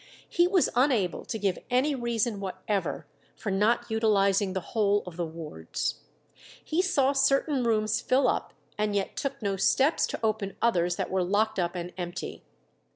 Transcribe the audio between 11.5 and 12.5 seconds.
up and empty.